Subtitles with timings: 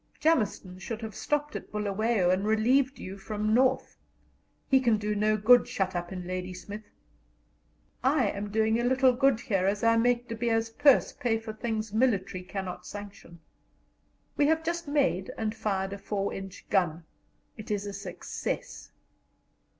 [0.19, 3.99] Jameson should have stopped at Bulawayo and relieved you from North.
[4.67, 6.81] He can do no good shut up in Ladysmith[.]
[8.03, 11.53] I am doing a little good here as I make De Beers purse pay for
[11.53, 13.37] things military cannot sanction[.]
[14.37, 17.03] We have just made and fired a 4 inch gun,
[17.55, 18.89] it is a success.